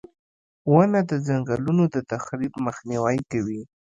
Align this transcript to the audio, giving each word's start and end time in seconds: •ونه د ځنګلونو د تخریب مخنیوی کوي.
•ونه 0.71 0.99
د 1.09 1.11
ځنګلونو 1.27 1.83
د 1.93 1.95
تخریب 2.11 2.53
مخنیوی 2.65 3.19
کوي. 3.31 3.61